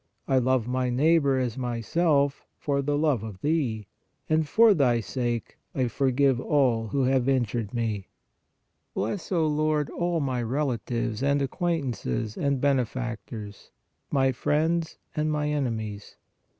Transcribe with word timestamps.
I 0.27 0.39
love 0.39 0.67
my 0.67 0.89
neighbor 0.89 1.37
as 1.37 1.59
myself 1.59 2.43
for 2.57 2.81
the 2.81 2.97
love 2.97 3.21
of 3.21 3.39
Thee, 3.41 3.85
and 4.27 4.47
for 4.47 4.73
Thy 4.73 4.99
sake 4.99 5.59
I 5.75 5.89
forgive 5.89 6.39
all 6.39 6.87
who 6.87 7.03
have 7.03 7.29
injured 7.29 7.71
me. 7.71 8.07
132 8.95 8.95
PRAYER 8.95 9.05
Bless, 9.05 9.31
O 9.31 9.45
Lord, 9.45 9.89
all 9.91 10.19
my 10.19 10.41
relatives 10.41 11.21
and 11.21 11.39
acquaintances 11.39 12.35
and 12.35 12.59
benefactors, 12.59 13.69
my 14.09 14.31
friends 14.31 14.97
and 15.15 15.31
my 15.31 15.49
enemies. 15.49 16.15